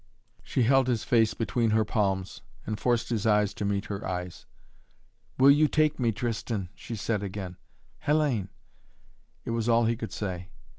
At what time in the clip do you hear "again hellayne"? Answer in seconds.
7.21-8.49